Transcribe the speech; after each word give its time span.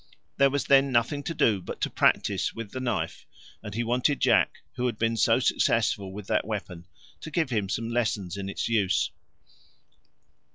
There 0.37 0.49
was 0.49 0.65
then 0.65 0.91
nothing 0.91 1.21
to 1.25 1.33
do 1.35 1.61
but 1.61 1.79
to 1.81 1.89
practise 1.91 2.55
with 2.55 2.71
the 2.71 2.79
knife, 2.79 3.27
and 3.61 3.75
he 3.75 3.83
wanted 3.83 4.19
Jack, 4.19 4.63
who 4.73 4.87
had 4.87 4.97
been 4.97 5.15
so 5.15 5.39
successful 5.39 6.11
with 6.11 6.25
that 6.25 6.43
weapon, 6.47 6.87
to 7.19 7.29
give 7.29 7.51
him 7.51 7.69
some 7.69 7.87
lessons 7.87 8.35
in 8.35 8.49
its 8.49 8.67
use. 8.67 9.11